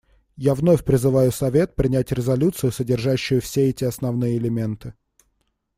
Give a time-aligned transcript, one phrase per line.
[0.37, 4.95] Я вновь призываю Совет принять резолюцию, содержащую все эти основные элементы.